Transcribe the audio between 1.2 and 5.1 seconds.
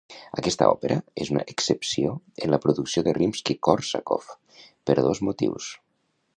és una excepció en la producció de Rimski-Kórsakov per